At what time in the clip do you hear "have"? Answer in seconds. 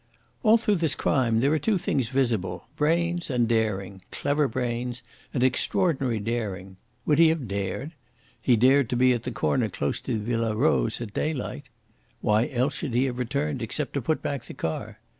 7.27-7.47, 13.05-13.19